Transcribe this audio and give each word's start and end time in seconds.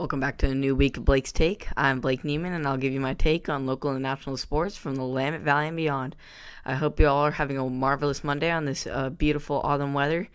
Welcome 0.00 0.18
back 0.20 0.38
to 0.38 0.48
a 0.48 0.54
new 0.54 0.74
week 0.74 0.96
of 0.96 1.04
Blake's 1.04 1.30
Take. 1.30 1.68
I'm 1.76 2.00
Blake 2.00 2.22
Neiman, 2.22 2.56
and 2.56 2.66
I'll 2.66 2.78
give 2.78 2.94
you 2.94 3.00
my 3.00 3.12
take 3.12 3.50
on 3.50 3.66
local 3.66 3.90
and 3.90 4.02
national 4.02 4.38
sports 4.38 4.74
from 4.74 4.94
the 4.94 5.02
Willamette 5.02 5.42
Valley 5.42 5.68
and 5.68 5.76
beyond. 5.76 6.16
I 6.64 6.72
hope 6.72 6.98
you 6.98 7.06
all 7.06 7.26
are 7.26 7.30
having 7.30 7.58
a 7.58 7.68
marvelous 7.68 8.24
Monday 8.24 8.50
on 8.50 8.64
this 8.64 8.86
uh, 8.86 9.10
beautiful 9.10 9.60
autumn 9.62 9.92
weather, 9.92 10.26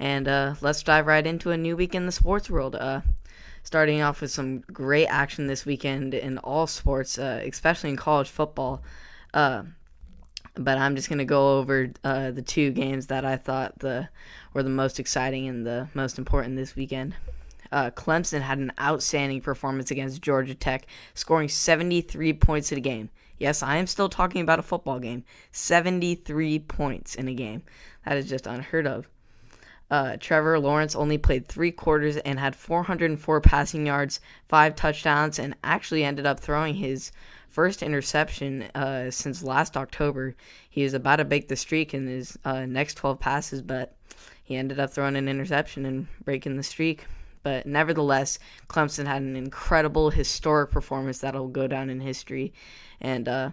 and 0.00 0.26
uh, 0.26 0.54
let's 0.60 0.82
dive 0.82 1.06
right 1.06 1.24
into 1.24 1.52
a 1.52 1.56
new 1.56 1.76
week 1.76 1.94
in 1.94 2.04
the 2.04 2.10
sports 2.10 2.50
world. 2.50 2.74
Uh, 2.74 3.02
starting 3.62 4.02
off 4.02 4.22
with 4.22 4.32
some 4.32 4.58
great 4.72 5.06
action 5.06 5.46
this 5.46 5.64
weekend 5.64 6.14
in 6.14 6.38
all 6.38 6.66
sports, 6.66 7.16
uh, 7.16 7.40
especially 7.46 7.90
in 7.90 7.96
college 7.96 8.28
football. 8.28 8.82
Uh, 9.32 9.62
but 10.56 10.78
I'm 10.78 10.96
just 10.96 11.08
going 11.08 11.18
to 11.18 11.24
go 11.24 11.60
over 11.60 11.92
uh, 12.02 12.32
the 12.32 12.42
two 12.42 12.72
games 12.72 13.06
that 13.06 13.24
I 13.24 13.36
thought 13.36 13.78
the 13.78 14.08
were 14.52 14.64
the 14.64 14.68
most 14.68 14.98
exciting 14.98 15.46
and 15.46 15.64
the 15.64 15.86
most 15.94 16.18
important 16.18 16.56
this 16.56 16.74
weekend 16.74 17.14
uh, 17.72 17.90
Clemson 17.90 18.42
had 18.42 18.58
an 18.58 18.72
outstanding 18.78 19.40
performance 19.40 19.90
against 19.90 20.22
Georgia 20.22 20.54
Tech, 20.54 20.86
scoring 21.14 21.48
73 21.48 22.34
points 22.34 22.70
in 22.70 22.78
a 22.78 22.82
game. 22.82 23.10
Yes, 23.38 23.62
I 23.62 23.76
am 23.78 23.86
still 23.86 24.08
talking 24.08 24.42
about 24.42 24.58
a 24.58 24.62
football 24.62 25.00
game. 25.00 25.24
73 25.50 26.60
points 26.60 27.14
in 27.14 27.26
a 27.26 27.34
game. 27.34 27.62
That 28.04 28.18
is 28.18 28.28
just 28.28 28.46
unheard 28.46 28.86
of. 28.86 29.08
Uh, 29.90 30.16
Trevor 30.20 30.58
Lawrence 30.58 30.94
only 30.94 31.18
played 31.18 31.48
three 31.48 31.72
quarters 31.72 32.16
and 32.18 32.38
had 32.38 32.54
404 32.54 33.40
passing 33.40 33.86
yards, 33.86 34.20
five 34.48 34.76
touchdowns, 34.76 35.38
and 35.38 35.56
actually 35.64 36.04
ended 36.04 36.24
up 36.24 36.40
throwing 36.40 36.74
his 36.74 37.10
first 37.48 37.82
interception 37.82 38.62
uh, 38.74 39.10
since 39.10 39.42
last 39.42 39.76
October. 39.76 40.34
He 40.68 40.82
was 40.84 40.94
about 40.94 41.16
to 41.16 41.24
break 41.24 41.48
the 41.48 41.56
streak 41.56 41.94
in 41.94 42.06
his 42.06 42.38
uh, 42.44 42.64
next 42.64 42.94
12 42.94 43.18
passes, 43.18 43.60
but 43.60 43.96
he 44.42 44.56
ended 44.56 44.80
up 44.80 44.90
throwing 44.90 45.16
an 45.16 45.28
interception 45.28 45.84
and 45.84 46.06
breaking 46.24 46.56
the 46.56 46.62
streak. 46.62 47.06
But 47.42 47.66
nevertheless, 47.66 48.38
Clemson 48.68 49.06
had 49.06 49.22
an 49.22 49.36
incredible 49.36 50.10
historic 50.10 50.70
performance 50.70 51.18
that'll 51.18 51.48
go 51.48 51.66
down 51.66 51.90
in 51.90 52.00
history 52.00 52.52
and 53.00 53.28
uh, 53.28 53.50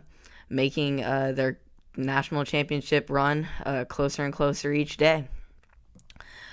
making 0.50 1.04
uh, 1.04 1.34
their 1.34 1.60
national 1.98 2.46
championship 2.46 3.10
run 3.10 3.48
uh, 3.66 3.86
closer 3.86 4.24
and 4.24 4.34
closer 4.34 4.72
each 4.72 4.98
day. 4.98 5.28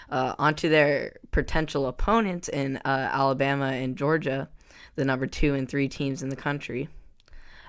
Uh, 0.08 0.34
onto 0.38 0.68
their 0.68 1.16
potential 1.32 1.86
opponents 1.86 2.48
in 2.48 2.76
uh, 2.78 3.10
Alabama 3.12 3.66
and 3.66 3.96
Georgia, 3.96 4.48
the 4.94 5.04
number 5.04 5.26
two 5.26 5.54
and 5.54 5.68
three 5.68 5.88
teams 5.88 6.22
in 6.22 6.28
the 6.28 6.36
country 6.36 6.88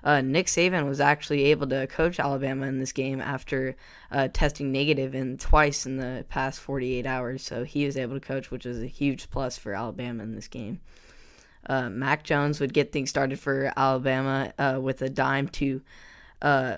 uh, 0.07 0.21
Nick 0.21 0.47
Saban 0.47 0.87
was 0.87 1.01
actually 1.01 1.43
able 1.43 1.67
to 1.67 1.85
coach 1.87 2.17
Alabama 2.17 2.65
in 2.65 2.79
this 2.79 2.93
game 2.93 3.19
after 3.19 3.75
uh, 4.09 4.29
testing 4.31 4.71
negative 4.71 5.13
in 5.13 5.37
twice 5.37 5.85
in 5.85 5.97
the 5.97 6.25
past 6.29 6.61
48 6.61 7.05
hours. 7.05 7.43
So 7.43 7.65
he 7.65 7.85
was 7.85 7.97
able 7.97 8.13
to 8.13 8.25
coach, 8.25 8.49
which 8.49 8.63
was 8.63 8.81
a 8.81 8.87
huge 8.87 9.29
plus 9.29 9.57
for 9.57 9.73
Alabama 9.73 10.23
in 10.23 10.33
this 10.33 10.47
game. 10.47 10.79
Uh, 11.65 11.89
Mac 11.89 12.23
Jones 12.23 12.61
would 12.61 12.73
get 12.73 12.93
things 12.93 13.09
started 13.09 13.37
for 13.37 13.73
Alabama 13.75 14.53
uh, 14.57 14.79
with 14.81 15.01
a 15.01 15.09
dime 15.09 15.49
to 15.49 15.81
uh, 16.41 16.77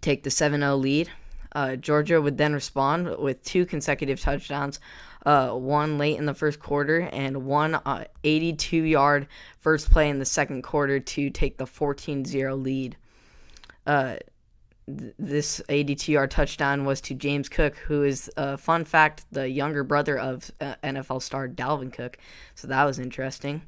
take 0.00 0.22
the 0.22 0.30
7 0.30 0.60
0 0.60 0.76
lead. 0.76 1.10
Uh, 1.50 1.74
Georgia 1.74 2.22
would 2.22 2.38
then 2.38 2.52
respond 2.52 3.18
with 3.18 3.42
two 3.42 3.66
consecutive 3.66 4.20
touchdowns 4.20 4.78
uh, 5.26 5.50
one 5.50 5.98
late 5.98 6.18
in 6.18 6.26
the 6.26 6.34
first 6.34 6.60
quarter 6.60 7.00
and 7.00 7.44
one 7.44 7.74
uh, 7.74 8.04
82 8.24 8.76
yard 8.76 9.26
first 9.58 9.90
play 9.90 10.08
in 10.08 10.18
the 10.18 10.24
second 10.24 10.62
quarter 10.62 11.00
to 11.00 11.30
take 11.30 11.58
the 11.58 11.66
14 11.66 12.24
0 12.24 12.56
lead. 12.56 12.96
Uh, 13.86 14.16
th- 14.86 15.14
this 15.18 15.60
82 15.68 16.12
yard 16.12 16.30
touchdown 16.30 16.84
was 16.84 17.00
to 17.02 17.14
James 17.14 17.48
Cook, 17.48 17.76
who 17.76 18.02
is, 18.02 18.30
uh, 18.36 18.56
fun 18.56 18.84
fact, 18.84 19.24
the 19.30 19.48
younger 19.48 19.84
brother 19.84 20.18
of 20.18 20.50
uh, 20.60 20.74
NFL 20.82 21.22
star 21.22 21.48
Dalvin 21.48 21.92
Cook. 21.92 22.18
So 22.54 22.68
that 22.68 22.84
was 22.84 22.98
interesting. 22.98 23.62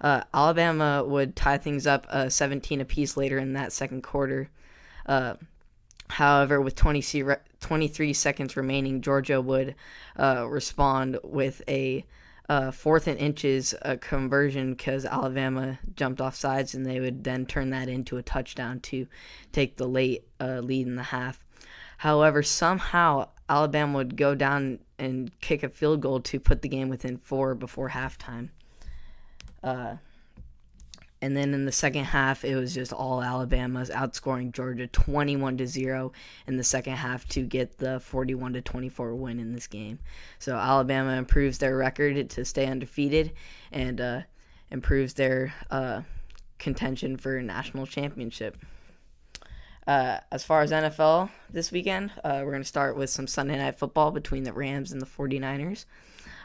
Uh, 0.00 0.22
Alabama 0.34 1.02
would 1.06 1.34
tie 1.34 1.56
things 1.56 1.86
up 1.86 2.06
uh, 2.10 2.28
17 2.28 2.80
apiece 2.80 3.16
later 3.16 3.38
in 3.38 3.54
that 3.54 3.72
second 3.72 4.02
quarter. 4.02 4.50
Uh, 6.14 6.16
However, 6.16 6.60
with 6.60 6.74
20, 6.76 7.02
23 7.60 8.12
seconds 8.12 8.56
remaining, 8.56 9.00
Georgia 9.00 9.40
would 9.40 9.74
uh, 10.18 10.46
respond 10.48 11.18
with 11.24 11.62
a 11.68 12.04
uh, 12.48 12.70
fourth 12.70 13.06
and 13.08 13.18
inches 13.18 13.74
uh, 13.82 13.96
conversion 14.00 14.74
because 14.74 15.04
Alabama 15.06 15.78
jumped 15.96 16.20
off 16.20 16.36
sides, 16.36 16.74
and 16.74 16.84
they 16.86 17.00
would 17.00 17.24
then 17.24 17.46
turn 17.46 17.70
that 17.70 17.88
into 17.88 18.16
a 18.16 18.22
touchdown 18.22 18.80
to 18.80 19.06
take 19.52 19.76
the 19.76 19.88
late 19.88 20.24
uh, 20.40 20.60
lead 20.60 20.86
in 20.86 20.96
the 20.96 21.02
half. 21.02 21.42
However, 21.98 22.42
somehow 22.42 23.28
Alabama 23.48 23.96
would 23.98 24.16
go 24.16 24.34
down 24.34 24.80
and 24.98 25.30
kick 25.40 25.62
a 25.62 25.68
field 25.68 26.00
goal 26.00 26.20
to 26.20 26.38
put 26.38 26.62
the 26.62 26.68
game 26.68 26.88
within 26.88 27.16
four 27.16 27.54
before 27.54 27.90
halftime. 27.90 28.50
And 31.24 31.34
then 31.34 31.54
in 31.54 31.64
the 31.64 31.72
second 31.72 32.04
half, 32.04 32.44
it 32.44 32.54
was 32.54 32.74
just 32.74 32.92
all 32.92 33.22
Alabama's 33.22 33.88
outscoring 33.88 34.52
Georgia 34.52 34.86
21 34.86 35.56
to 35.56 35.66
0 35.66 36.12
in 36.46 36.58
the 36.58 36.62
second 36.62 36.96
half 36.96 37.26
to 37.28 37.44
get 37.44 37.78
the 37.78 37.98
41 38.00 38.52
to 38.52 38.60
24 38.60 39.14
win 39.14 39.40
in 39.40 39.54
this 39.54 39.66
game. 39.66 40.00
So 40.38 40.54
Alabama 40.54 41.12
improves 41.12 41.56
their 41.56 41.78
record 41.78 42.28
to 42.28 42.44
stay 42.44 42.66
undefeated 42.66 43.32
and 43.72 44.02
uh, 44.02 44.20
improves 44.70 45.14
their 45.14 45.54
uh, 45.70 46.02
contention 46.58 47.16
for 47.16 47.40
national 47.40 47.86
championship. 47.86 48.58
Uh, 49.86 50.18
as 50.30 50.44
far 50.44 50.60
as 50.60 50.72
NFL 50.72 51.30
this 51.48 51.72
weekend, 51.72 52.10
uh, 52.22 52.42
we're 52.44 52.50
going 52.50 52.62
to 52.62 52.68
start 52.68 52.98
with 52.98 53.08
some 53.08 53.26
Sunday 53.26 53.56
night 53.56 53.78
football 53.78 54.10
between 54.10 54.42
the 54.42 54.52
Rams 54.52 54.92
and 54.92 55.00
the 55.00 55.06
49ers. 55.06 55.86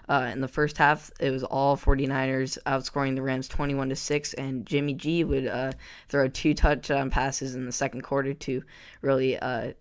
Uh, 0.10 0.32
in 0.34 0.42
the 0.42 0.48
first 0.48 0.76
half, 0.80 1.12
it 1.20 1.30
was 1.30 1.44
all 1.44 1.78
49ers 1.78 2.58
outscoring 2.66 3.16
the 3.16 3.22
Rams 3.22 3.48
21 3.48 3.90
to 3.90 3.96
6, 3.96 4.34
and 4.34 4.66
Jimmy 4.66 4.96
G 4.96 5.24
would 5.24 5.46
uh, 5.46 5.74
throw 6.08 6.28
two 6.28 6.56
touchdown 6.56 7.12
passes 7.12 7.54
in 7.54 7.68
the 7.68 7.72
second 7.72 8.02
quarter 8.02 8.34
to 8.34 8.64
really 9.02 9.38
uh, 9.38 9.74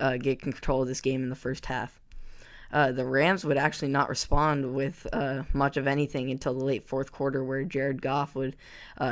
uh 0.00 0.16
get 0.16 0.40
control 0.40 0.82
of 0.82 0.88
this 0.88 1.00
game 1.00 1.24
in 1.24 1.28
the 1.28 1.34
first 1.34 1.66
half. 1.66 2.00
Uh, 2.72 2.92
the 2.92 3.04
Rams 3.04 3.44
would 3.44 3.58
actually 3.58 3.88
not 3.88 4.08
respond 4.08 4.74
with 4.74 5.06
uh, 5.12 5.42
much 5.52 5.76
of 5.76 5.88
anything 5.88 6.30
until 6.30 6.54
the 6.54 6.64
late 6.64 6.86
fourth 6.86 7.10
quarter, 7.10 7.42
where 7.44 7.64
Jared 7.64 8.00
Goff 8.00 8.36
would 8.36 8.56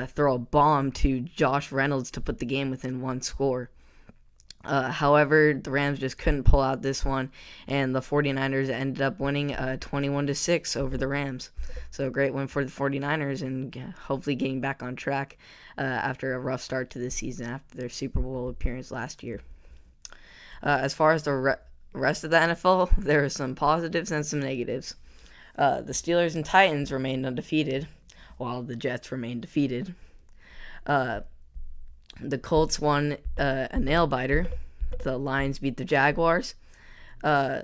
throw 0.06 0.36
a 0.36 0.38
bomb 0.38 0.92
to 0.92 1.20
Josh 1.20 1.72
Reynolds 1.72 2.12
to 2.12 2.20
put 2.20 2.38
the 2.38 2.46
game 2.46 2.70
within 2.70 3.02
one 3.02 3.20
score. 3.20 3.68
Uh, 4.64 4.90
however, 4.90 5.54
the 5.54 5.70
Rams 5.70 5.98
just 5.98 6.18
couldn't 6.18 6.44
pull 6.44 6.60
out 6.60 6.82
this 6.82 7.02
one, 7.04 7.30
and 7.66 7.94
the 7.94 8.00
49ers 8.00 8.68
ended 8.68 9.00
up 9.00 9.18
winning 9.18 9.54
uh, 9.54 9.78
21 9.80 10.26
to 10.26 10.34
6 10.34 10.76
over 10.76 10.98
the 10.98 11.08
Rams. 11.08 11.50
So, 11.90 12.06
a 12.06 12.10
great 12.10 12.34
win 12.34 12.46
for 12.46 12.64
the 12.64 12.70
49ers, 12.70 13.40
and 13.40 13.74
hopefully 14.02 14.36
getting 14.36 14.60
back 14.60 14.82
on 14.82 14.96
track 14.96 15.38
uh, 15.78 15.82
after 15.82 16.34
a 16.34 16.38
rough 16.38 16.60
start 16.60 16.90
to 16.90 16.98
the 16.98 17.10
season 17.10 17.46
after 17.46 17.78
their 17.78 17.88
Super 17.88 18.20
Bowl 18.20 18.50
appearance 18.50 18.90
last 18.90 19.22
year. 19.22 19.40
Uh, 20.62 20.78
as 20.82 20.92
far 20.92 21.12
as 21.12 21.22
the 21.22 21.32
re- 21.32 21.54
rest 21.94 22.22
of 22.24 22.30
the 22.30 22.36
NFL, 22.36 22.94
there 22.98 23.24
are 23.24 23.30
some 23.30 23.54
positives 23.54 24.12
and 24.12 24.26
some 24.26 24.40
negatives. 24.40 24.94
Uh, 25.56 25.80
the 25.80 25.92
Steelers 25.92 26.34
and 26.34 26.44
Titans 26.44 26.92
remained 26.92 27.24
undefeated, 27.24 27.88
while 28.36 28.62
the 28.62 28.76
Jets 28.76 29.10
remained 29.10 29.40
defeated. 29.40 29.94
The 32.22 32.38
Colts 32.38 32.80
won 32.80 33.16
uh, 33.38 33.68
a 33.70 33.78
nail 33.78 34.06
biter. 34.06 34.46
The 35.02 35.16
Lions 35.16 35.58
beat 35.58 35.76
the 35.76 35.84
Jaguars. 35.84 36.54
Uh, 37.22 37.62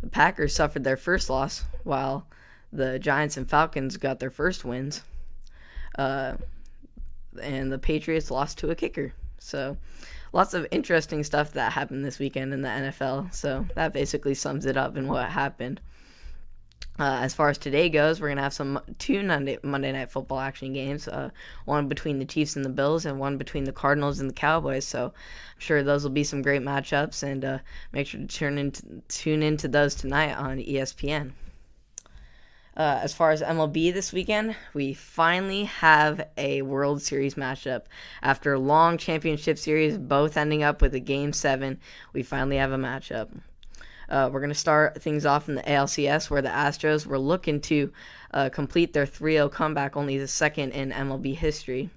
the 0.00 0.08
Packers 0.08 0.54
suffered 0.54 0.84
their 0.84 0.96
first 0.96 1.30
loss, 1.30 1.64
while 1.84 2.26
the 2.72 2.98
Giants 2.98 3.36
and 3.36 3.48
Falcons 3.48 3.96
got 3.96 4.18
their 4.18 4.30
first 4.30 4.64
wins. 4.64 5.02
Uh, 5.96 6.34
and 7.40 7.72
the 7.72 7.78
Patriots 7.78 8.30
lost 8.30 8.58
to 8.58 8.70
a 8.70 8.74
kicker. 8.74 9.12
So, 9.38 9.76
lots 10.32 10.54
of 10.54 10.66
interesting 10.70 11.24
stuff 11.24 11.52
that 11.52 11.72
happened 11.72 12.04
this 12.04 12.18
weekend 12.18 12.52
in 12.52 12.62
the 12.62 12.68
NFL. 12.68 13.34
So, 13.34 13.66
that 13.74 13.92
basically 13.92 14.34
sums 14.34 14.66
it 14.66 14.76
up 14.76 14.96
and 14.96 15.08
what 15.08 15.28
happened. 15.28 15.80
Uh, 17.02 17.18
as 17.20 17.34
far 17.34 17.48
as 17.48 17.58
today 17.58 17.88
goes, 17.88 18.20
we're 18.20 18.28
gonna 18.28 18.40
have 18.40 18.52
some 18.52 18.80
two 19.00 19.24
Monday, 19.24 19.58
Monday 19.64 19.90
night 19.90 20.08
football 20.08 20.38
action 20.38 20.72
games. 20.72 21.08
Uh, 21.08 21.30
one 21.64 21.88
between 21.88 22.20
the 22.20 22.24
Chiefs 22.24 22.54
and 22.54 22.64
the 22.64 22.70
Bills, 22.70 23.04
and 23.04 23.18
one 23.18 23.36
between 23.38 23.64
the 23.64 23.72
Cardinals 23.72 24.20
and 24.20 24.30
the 24.30 24.34
Cowboys. 24.34 24.86
So 24.86 25.06
I'm 25.06 25.58
sure 25.58 25.82
those 25.82 26.04
will 26.04 26.12
be 26.12 26.22
some 26.22 26.42
great 26.42 26.62
matchups, 26.62 27.24
and 27.24 27.44
uh, 27.44 27.58
make 27.90 28.06
sure 28.06 28.20
to 28.20 28.26
tune 28.28 28.56
into 28.56 29.02
tune 29.08 29.42
into 29.42 29.66
those 29.66 29.96
tonight 29.96 30.34
on 30.34 30.58
ESPN. 30.58 31.32
Uh, 32.76 33.00
as 33.02 33.12
far 33.12 33.32
as 33.32 33.42
MLB 33.42 33.92
this 33.92 34.12
weekend, 34.12 34.54
we 34.72 34.94
finally 34.94 35.64
have 35.64 36.28
a 36.36 36.62
World 36.62 37.02
Series 37.02 37.34
matchup. 37.34 37.86
After 38.22 38.52
a 38.52 38.60
long 38.60 38.96
championship 38.96 39.58
series, 39.58 39.98
both 39.98 40.36
ending 40.36 40.62
up 40.62 40.80
with 40.80 40.94
a 40.94 41.00
Game 41.00 41.32
7, 41.32 41.80
we 42.12 42.22
finally 42.22 42.58
have 42.58 42.70
a 42.70 42.78
matchup. 42.78 43.28
Uh, 44.12 44.28
we're 44.30 44.40
going 44.40 44.50
to 44.50 44.54
start 44.54 45.00
things 45.00 45.24
off 45.24 45.48
in 45.48 45.54
the 45.54 45.62
ALCS 45.62 46.28
where 46.28 46.42
the 46.42 46.50
Astros 46.50 47.06
were 47.06 47.18
looking 47.18 47.62
to 47.62 47.90
uh, 48.34 48.50
complete 48.50 48.92
their 48.92 49.06
3 49.06 49.32
0 49.32 49.48
comeback, 49.48 49.96
only 49.96 50.18
the 50.18 50.28
second 50.28 50.72
in 50.72 50.90
MLB 50.90 51.34
history. 51.34 51.88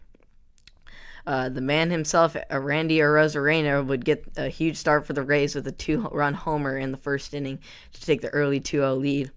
Uh, 1.28 1.50
the 1.50 1.60
man 1.60 1.92
himself, 1.92 2.38
uh, 2.38 2.60
Randy 2.60 3.00
Arozarena, 3.00 3.86
would 3.86 4.06
get 4.06 4.24
a 4.38 4.48
huge 4.48 4.78
start 4.78 5.06
for 5.06 5.12
the 5.12 5.24
Rays 5.24 5.56
with 5.56 5.68
a 5.68 5.74
two 5.74 6.08
run 6.12 6.34
homer 6.34 6.78
in 6.78 6.94
the 6.94 6.98
first 6.98 7.34
inning 7.34 7.60
to 7.92 8.02
take 8.02 8.22
the 8.22 8.30
early 8.30 8.62
2 8.62 8.78
0 8.78 8.96
lead. 8.96 9.32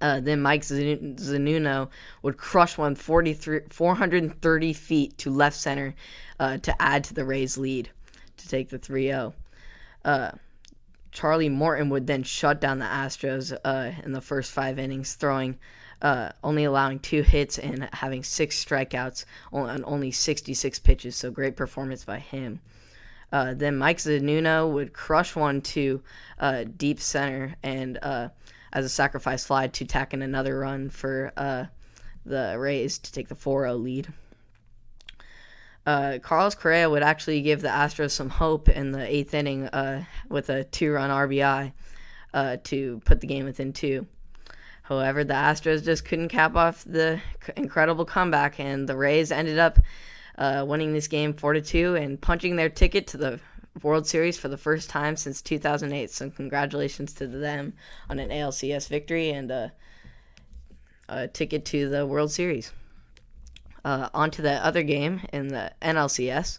Uh, 0.00 0.18
then 0.18 0.40
Mike 0.40 0.62
Zunino 0.62 1.88
would 2.22 2.36
crush 2.36 2.78
one 2.78 2.96
430 2.96 4.72
feet 4.72 5.18
to 5.18 5.30
left 5.30 5.56
center 5.56 5.94
uh, 6.40 6.56
to 6.58 6.82
add 6.82 7.04
to 7.04 7.14
the 7.14 7.24
Rays' 7.24 7.56
lead 7.56 7.90
to 8.38 8.48
take 8.48 8.70
the 8.70 8.78
3 8.78 9.06
0. 9.06 9.34
Charlie 11.12 11.48
Morton 11.48 11.90
would 11.90 12.06
then 12.06 12.22
shut 12.22 12.60
down 12.60 12.78
the 12.78 12.84
Astros 12.84 13.56
uh, 13.64 13.92
in 14.04 14.12
the 14.12 14.20
first 14.20 14.52
five 14.52 14.78
innings, 14.78 15.14
throwing 15.14 15.58
uh, 16.02 16.30
only 16.42 16.64
allowing 16.64 16.98
two 16.98 17.22
hits 17.22 17.58
and 17.58 17.88
having 17.92 18.22
six 18.22 18.62
strikeouts 18.64 19.24
on 19.52 19.84
only 19.84 20.10
66 20.10 20.78
pitches. 20.78 21.16
So 21.16 21.30
great 21.30 21.56
performance 21.56 22.04
by 22.04 22.18
him. 22.18 22.60
Uh, 23.32 23.54
then 23.54 23.76
Mike 23.76 23.98
Zunino 23.98 24.70
would 24.72 24.92
crush 24.92 25.36
one 25.36 25.60
to 25.60 26.02
uh, 26.38 26.64
deep 26.76 27.00
center 27.00 27.54
and 27.62 27.98
uh, 28.02 28.28
as 28.72 28.84
a 28.84 28.88
sacrifice 28.88 29.44
fly 29.44 29.68
to 29.68 29.84
tack 29.84 30.12
in 30.14 30.22
another 30.22 30.58
run 30.58 30.90
for 30.90 31.32
uh, 31.36 31.66
the 32.26 32.56
Rays 32.58 32.98
to 32.98 33.12
take 33.12 33.28
the 33.28 33.36
4-0 33.36 33.82
lead. 33.82 34.08
Uh, 35.86 36.18
Carlos 36.22 36.54
Correa 36.54 36.88
would 36.88 37.02
actually 37.02 37.40
give 37.42 37.62
the 37.62 37.68
Astros 37.68 38.10
some 38.10 38.28
hope 38.28 38.68
in 38.68 38.92
the 38.92 39.06
eighth 39.06 39.34
inning 39.34 39.68
with 40.28 40.50
a 40.50 40.64
two-run 40.64 41.10
RBI 41.10 41.72
to 42.64 43.00
put 43.04 43.20
the 43.20 43.26
game 43.26 43.44
within 43.44 43.72
two. 43.72 44.06
However, 44.90 45.22
the 45.22 45.34
Astros 45.34 45.84
just 45.84 46.04
couldn't 46.04 46.30
cap 46.30 46.56
off 46.56 46.82
the 46.84 47.20
incredible 47.56 48.04
comeback, 48.04 48.58
and 48.58 48.88
the 48.88 48.96
Rays 48.96 49.30
ended 49.30 49.56
up 49.56 49.78
uh, 50.36 50.64
winning 50.66 50.92
this 50.92 51.06
game 51.06 51.32
4 51.32 51.52
to 51.52 51.60
2 51.60 51.94
and 51.94 52.20
punching 52.20 52.56
their 52.56 52.68
ticket 52.68 53.06
to 53.06 53.16
the 53.16 53.40
World 53.84 54.08
Series 54.08 54.36
for 54.36 54.48
the 54.48 54.56
first 54.56 54.90
time 54.90 55.14
since 55.14 55.42
2008. 55.42 56.10
So, 56.10 56.28
congratulations 56.30 57.12
to 57.14 57.28
them 57.28 57.74
on 58.08 58.18
an 58.18 58.30
ALCS 58.30 58.88
victory 58.88 59.30
and 59.30 59.52
a, 59.52 59.72
a 61.08 61.28
ticket 61.28 61.64
to 61.66 61.88
the 61.88 62.04
World 62.04 62.32
Series. 62.32 62.72
Uh, 63.84 64.08
on 64.12 64.30
to 64.30 64.42
the 64.42 64.64
other 64.64 64.82
game 64.82 65.20
in 65.32 65.48
the 65.48 65.72
NLCS. 65.82 66.58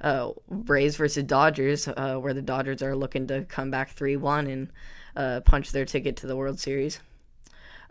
Uh, 0.00 0.30
Braves 0.48 0.96
versus 0.96 1.24
Dodgers, 1.24 1.86
uh, 1.88 2.16
where 2.16 2.32
the 2.32 2.42
Dodgers 2.42 2.82
are 2.82 2.96
looking 2.96 3.26
to 3.26 3.44
come 3.44 3.70
back 3.70 3.90
3 3.90 4.16
1 4.16 4.46
and 4.46 4.72
uh, 5.16 5.40
punch 5.40 5.72
their 5.72 5.84
ticket 5.84 6.16
to 6.16 6.26
the 6.26 6.36
World 6.36 6.58
Series. 6.58 7.00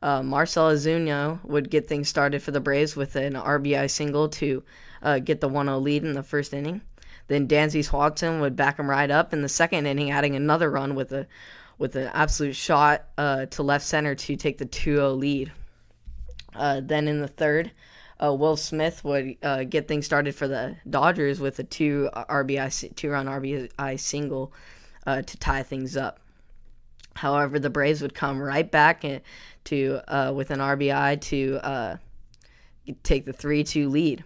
Uh, 0.01 0.23
Marcell 0.23 0.71
Ozuna 0.71 1.43
would 1.43 1.69
get 1.69 1.87
things 1.87 2.07
started 2.07 2.41
for 2.41 2.51
the 2.51 2.61
Braves 2.61 2.95
with 2.95 3.15
an 3.15 3.33
RBI 3.33 3.91
single 3.91 4.29
to 4.29 4.63
uh, 5.03 5.19
get 5.19 5.41
the 5.41 5.49
1-0 5.49 5.81
lead 5.81 6.03
in 6.03 6.13
the 6.13 6.23
first 6.23 6.53
inning. 6.53 6.81
Then 7.27 7.47
Dansby 7.47 7.85
Swanson 7.85 8.39
would 8.39 8.55
back 8.55 8.79
him 8.79 8.89
right 8.89 9.11
up 9.11 9.33
in 9.33 9.41
the 9.41 9.49
second 9.49 9.85
inning, 9.85 10.09
adding 10.09 10.35
another 10.35 10.71
run 10.71 10.95
with 10.95 11.11
a 11.11 11.27
with 11.77 11.95
an 11.95 12.09
absolute 12.13 12.55
shot 12.55 13.05
to 13.17 13.63
left 13.63 13.85
center 13.85 14.13
to 14.13 14.35
take 14.35 14.57
the 14.57 14.65
2-0 14.65 15.17
lead. 15.17 15.51
Uh, 16.53 16.81
then 16.83 17.07
in 17.07 17.21
the 17.21 17.27
third, 17.27 17.71
uh, 18.23 18.33
Will 18.33 18.57
Smith 18.57 19.03
would 19.03 19.37
uh, 19.43 19.63
get 19.63 19.87
things 19.87 20.05
started 20.05 20.35
for 20.35 20.47
the 20.47 20.75
Dodgers 20.89 21.39
with 21.39 21.59
a 21.59 21.63
two 21.63 22.09
RBI 22.13 22.95
two 22.95 23.09
run 23.09 23.27
RBI 23.27 23.99
single 23.99 24.53
to 25.05 25.37
tie 25.37 25.63
things 25.63 25.97
up. 25.97 26.19
However, 27.15 27.59
the 27.59 27.69
Braves 27.69 28.01
would 28.01 28.13
come 28.13 28.39
right 28.39 28.69
back 28.69 29.03
to 29.65 30.01
uh, 30.07 30.31
with 30.33 30.51
an 30.51 30.59
RBI 30.59 31.19
to 31.21 31.59
uh, 31.61 31.97
take 33.03 33.25
the 33.25 33.33
three-two 33.33 33.89
lead. 33.89 34.23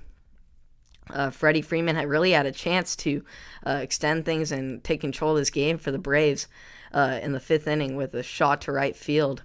Uh, 1.09 1.29
Freddie 1.31 1.61
Freeman 1.61 1.95
had 1.95 2.07
really 2.07 2.31
had 2.31 2.45
a 2.45 2.51
chance 2.51 2.95
to 2.97 3.23
uh, 3.65 3.79
extend 3.81 4.25
things 4.25 4.51
and 4.51 4.83
take 4.83 5.01
control 5.01 5.31
of 5.31 5.37
this 5.37 5.49
game 5.49 5.77
for 5.77 5.91
the 5.91 5.97
Braves 5.97 6.47
uh, 6.93 7.19
in 7.21 7.31
the 7.31 7.39
fifth 7.39 7.67
inning 7.67 7.95
with 7.95 8.13
a 8.13 8.23
shot 8.23 8.61
to 8.61 8.71
right 8.71 8.95
field. 8.95 9.43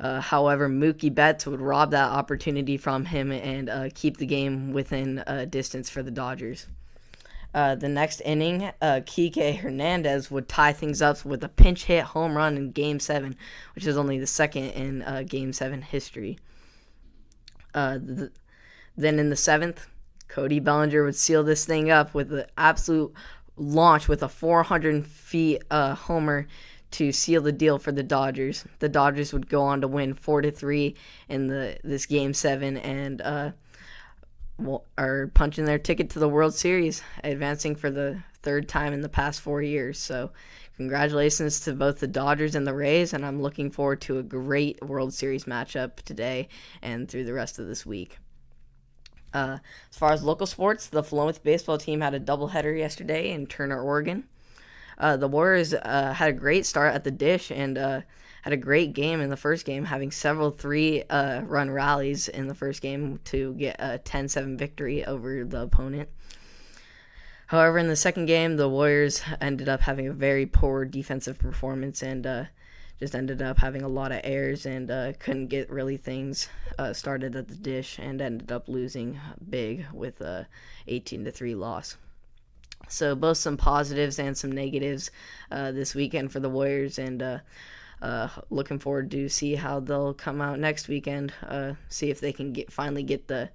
Uh, 0.00 0.20
however, 0.20 0.68
Mookie 0.68 1.12
Betts 1.12 1.46
would 1.46 1.60
rob 1.60 1.90
that 1.90 2.10
opportunity 2.10 2.76
from 2.76 3.04
him 3.04 3.32
and 3.32 3.94
keep 3.94 4.16
the 4.16 4.26
game 4.26 4.72
within 4.72 5.24
distance 5.50 5.90
for 5.90 6.02
the 6.02 6.10
Dodgers. 6.10 6.66
Uh, 7.54 7.74
the 7.74 7.88
next 7.88 8.20
inning, 8.20 8.62
uh, 8.82 9.00
Kike 9.06 9.56
Hernandez 9.56 10.30
would 10.30 10.48
tie 10.48 10.72
things 10.72 11.00
up 11.00 11.24
with 11.24 11.42
a 11.42 11.48
pinch 11.48 11.84
hit 11.84 12.04
home 12.04 12.36
run 12.36 12.56
in 12.56 12.72
Game 12.72 13.00
7, 13.00 13.34
which 13.74 13.86
is 13.86 13.96
only 13.96 14.18
the 14.18 14.26
second 14.26 14.70
in 14.70 15.02
uh, 15.02 15.22
Game 15.26 15.52
7 15.52 15.80
history. 15.80 16.38
Uh, 17.74 17.94
the, 17.94 18.30
then 18.96 19.18
in 19.18 19.30
the 19.30 19.36
seventh, 19.36 19.86
Cody 20.28 20.60
Bellinger 20.60 21.04
would 21.04 21.16
seal 21.16 21.42
this 21.42 21.64
thing 21.64 21.90
up 21.90 22.12
with 22.12 22.32
an 22.32 22.44
absolute 22.58 23.14
launch 23.56 24.08
with 24.08 24.22
a 24.22 24.28
400 24.28 25.06
feet 25.06 25.62
uh, 25.70 25.94
homer 25.94 26.46
to 26.92 27.12
seal 27.12 27.42
the 27.42 27.52
deal 27.52 27.78
for 27.78 27.92
the 27.92 28.02
Dodgers. 28.02 28.64
The 28.78 28.88
Dodgers 28.88 29.32
would 29.32 29.48
go 29.48 29.62
on 29.62 29.80
to 29.82 29.88
win 29.88 30.14
4 30.14 30.42
to 30.42 30.50
3 30.50 30.94
in 31.28 31.48
the 31.48 31.78
this 31.84 32.06
Game 32.06 32.32
7 32.34 32.76
and 32.78 33.20
uh, 33.20 33.50
are 34.96 35.28
punching 35.34 35.64
their 35.64 35.78
ticket 35.78 36.10
to 36.10 36.18
the 36.18 36.28
World 36.28 36.54
Series, 36.54 37.02
advancing 37.22 37.76
for 37.76 37.90
the 37.90 38.22
third 38.42 38.68
time 38.68 38.92
in 38.92 39.00
the 39.00 39.08
past 39.08 39.40
four 39.40 39.62
years. 39.62 39.98
So, 39.98 40.30
congratulations 40.76 41.60
to 41.60 41.72
both 41.72 42.00
the 42.00 42.06
Dodgers 42.06 42.54
and 42.54 42.66
the 42.66 42.74
Rays, 42.74 43.12
and 43.12 43.24
I'm 43.24 43.42
looking 43.42 43.70
forward 43.70 44.00
to 44.02 44.18
a 44.18 44.22
great 44.22 44.82
World 44.82 45.14
Series 45.14 45.44
matchup 45.44 45.96
today 46.02 46.48
and 46.82 47.08
through 47.08 47.24
the 47.24 47.32
rest 47.32 47.58
of 47.58 47.66
this 47.66 47.86
week. 47.86 48.18
Uh, 49.32 49.58
as 49.90 49.96
far 49.96 50.12
as 50.12 50.22
local 50.22 50.46
sports, 50.46 50.86
the 50.86 51.02
Philomath 51.02 51.42
baseball 51.42 51.78
team 51.78 52.00
had 52.00 52.14
a 52.14 52.20
doubleheader 52.20 52.76
yesterday 52.76 53.30
in 53.30 53.46
Turner, 53.46 53.80
Oregon. 53.80 54.24
Uh, 54.98 55.16
the 55.16 55.28
Warriors 55.28 55.72
uh, 55.72 56.12
had 56.12 56.30
a 56.30 56.32
great 56.32 56.66
start 56.66 56.94
at 56.94 57.04
the 57.04 57.10
dish 57.10 57.50
and 57.50 57.78
uh, 57.78 58.00
had 58.42 58.52
a 58.52 58.56
great 58.56 58.92
game 58.92 59.20
in 59.20 59.30
the 59.30 59.36
first 59.36 59.64
game, 59.64 59.84
having 59.84 60.10
several 60.10 60.50
three 60.50 61.02
uh, 61.04 61.42
run 61.42 61.70
rallies 61.70 62.28
in 62.28 62.48
the 62.48 62.54
first 62.54 62.82
game 62.82 63.20
to 63.24 63.54
get 63.54 63.76
a 63.78 63.98
10 63.98 64.28
7 64.28 64.56
victory 64.56 65.04
over 65.04 65.44
the 65.44 65.62
opponent. 65.62 66.08
However, 67.46 67.78
in 67.78 67.88
the 67.88 67.96
second 67.96 68.26
game, 68.26 68.56
the 68.56 68.68
Warriors 68.68 69.22
ended 69.40 69.68
up 69.68 69.80
having 69.80 70.08
a 70.08 70.12
very 70.12 70.44
poor 70.44 70.84
defensive 70.84 71.38
performance 71.38 72.02
and 72.02 72.26
uh, 72.26 72.44
just 72.98 73.14
ended 73.14 73.40
up 73.40 73.58
having 73.58 73.82
a 73.82 73.88
lot 73.88 74.12
of 74.12 74.20
errors 74.24 74.66
and 74.66 74.90
uh, 74.90 75.12
couldn't 75.18 75.46
get 75.46 75.70
really 75.70 75.96
things 75.96 76.48
uh, 76.78 76.92
started 76.92 77.36
at 77.36 77.48
the 77.48 77.54
dish 77.54 77.98
and 77.98 78.20
ended 78.20 78.50
up 78.50 78.68
losing 78.68 79.18
big 79.48 79.86
with 79.92 80.20
a 80.20 80.46
18 80.88 81.24
to 81.24 81.30
3 81.30 81.54
loss. 81.54 81.96
So 82.88 83.14
both 83.14 83.36
some 83.36 83.56
positives 83.56 84.18
and 84.18 84.36
some 84.36 84.52
negatives 84.52 85.10
uh, 85.50 85.72
this 85.72 85.94
weekend 85.94 86.32
for 86.32 86.40
the 86.40 86.48
Warriors, 86.48 86.98
and 86.98 87.22
uh, 87.22 87.38
uh, 88.00 88.28
looking 88.50 88.78
forward 88.78 89.10
to 89.10 89.28
see 89.28 89.54
how 89.54 89.80
they'll 89.80 90.14
come 90.14 90.40
out 90.40 90.58
next 90.58 90.88
weekend. 90.88 91.32
Uh, 91.46 91.74
see 91.88 92.10
if 92.10 92.20
they 92.20 92.32
can 92.32 92.52
get 92.52 92.72
finally 92.72 93.02
get 93.02 93.28
the 93.28 93.50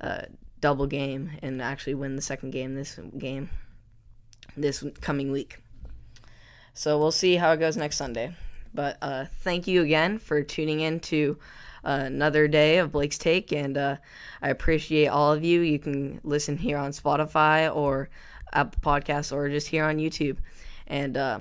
uh, 0.00 0.22
double 0.60 0.86
game 0.86 1.30
and 1.42 1.62
actually 1.62 1.94
win 1.94 2.16
the 2.16 2.22
second 2.22 2.50
game 2.50 2.74
this 2.74 2.98
game 3.18 3.48
this 4.56 4.84
coming 5.00 5.30
week. 5.30 5.58
So 6.74 6.98
we'll 6.98 7.12
see 7.12 7.36
how 7.36 7.52
it 7.52 7.58
goes 7.58 7.76
next 7.76 7.96
Sunday. 7.96 8.34
But 8.74 8.98
uh, 9.00 9.26
thank 9.42 9.68
you 9.68 9.82
again 9.82 10.18
for 10.18 10.42
tuning 10.42 10.80
in 10.80 10.98
to 11.00 11.38
another 11.84 12.48
day 12.48 12.78
of 12.78 12.92
Blake's 12.92 13.18
Take, 13.18 13.52
and 13.52 13.76
uh, 13.76 13.96
I 14.42 14.48
appreciate 14.48 15.08
all 15.08 15.32
of 15.32 15.44
you. 15.44 15.60
You 15.60 15.78
can 15.78 16.20
listen 16.24 16.56
here 16.56 16.78
on 16.78 16.90
Spotify 16.90 17.74
or 17.74 18.08
Apple 18.54 18.80
Podcasts 18.80 19.32
or 19.32 19.48
just 19.48 19.68
here 19.68 19.84
on 19.84 19.98
YouTube. 19.98 20.36
And 20.86 21.16
uh, 21.16 21.40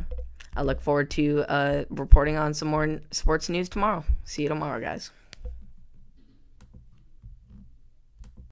I 0.56 0.64
look 0.64 0.82
forward 0.82 1.10
to 1.12 1.46
uh, 1.50 1.86
reporting 1.90 2.38
on 2.38 2.54
some 2.54 2.68
more 2.68 3.00
sports 3.12 3.50
news 3.50 3.70
tomorrow. 3.70 4.04
See 4.24 4.44
you 4.44 4.50
tomorrow, 4.50 4.80
guys. 4.80 5.12